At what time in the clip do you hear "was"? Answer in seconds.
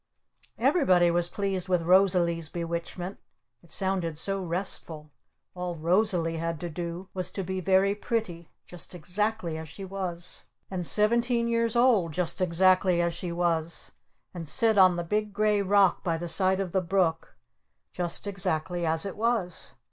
1.11-1.29, 7.13-7.29, 9.85-10.45, 13.31-13.91, 19.15-19.75